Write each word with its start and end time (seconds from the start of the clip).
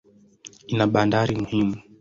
Ina 0.71 0.85
bandari 0.93 1.33
muhimu. 1.41 1.75